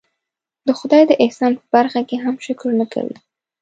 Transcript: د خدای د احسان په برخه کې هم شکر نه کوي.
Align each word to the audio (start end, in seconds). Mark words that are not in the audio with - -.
د 0.67 0.69
خدای 0.79 1.03
د 1.07 1.11
احسان 1.23 1.51
په 1.59 1.65
برخه 1.75 2.01
کې 2.09 2.15
هم 2.23 2.35
شکر 2.45 2.69
نه 2.79 2.85
کوي. 2.93 3.17